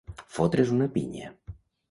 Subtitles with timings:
[0.37, 1.31] Fotre's una pinya.